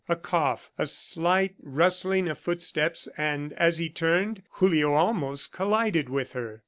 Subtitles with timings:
[0.09, 6.31] A cough, a slight rustling of footsteps, and as he turned, Julio almost collided with
[6.31, 6.59] her.